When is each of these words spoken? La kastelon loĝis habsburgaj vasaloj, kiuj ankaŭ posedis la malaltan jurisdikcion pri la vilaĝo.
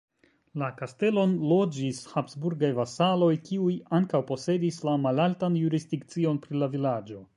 La 0.59 0.67
kastelon 0.77 1.35
loĝis 1.49 1.99
habsburgaj 2.13 2.71
vasaloj, 2.79 3.29
kiuj 3.49 3.75
ankaŭ 3.99 4.23
posedis 4.33 4.81
la 4.89 4.97
malaltan 5.05 5.61
jurisdikcion 5.67 6.41
pri 6.47 6.63
la 6.65 6.73
vilaĝo. 6.79 7.23